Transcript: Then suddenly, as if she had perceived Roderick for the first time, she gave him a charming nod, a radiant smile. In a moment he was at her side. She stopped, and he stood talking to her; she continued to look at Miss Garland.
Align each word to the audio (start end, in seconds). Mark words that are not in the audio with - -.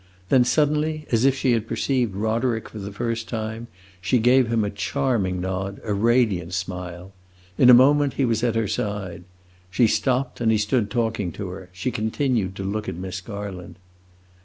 Then 0.29 0.43
suddenly, 0.45 1.05
as 1.11 1.25
if 1.25 1.35
she 1.35 1.51
had 1.51 1.67
perceived 1.67 2.15
Roderick 2.15 2.67
for 2.69 2.79
the 2.79 2.91
first 2.91 3.29
time, 3.29 3.67
she 4.01 4.17
gave 4.17 4.47
him 4.47 4.63
a 4.63 4.71
charming 4.71 5.39
nod, 5.39 5.79
a 5.83 5.93
radiant 5.93 6.55
smile. 6.55 7.13
In 7.55 7.69
a 7.69 7.75
moment 7.75 8.15
he 8.15 8.25
was 8.25 8.43
at 8.43 8.55
her 8.55 8.67
side. 8.67 9.25
She 9.69 9.85
stopped, 9.85 10.41
and 10.41 10.51
he 10.51 10.57
stood 10.57 10.89
talking 10.89 11.31
to 11.33 11.49
her; 11.49 11.69
she 11.71 11.91
continued 11.91 12.55
to 12.55 12.63
look 12.63 12.89
at 12.89 12.95
Miss 12.95 13.21
Garland. 13.21 13.75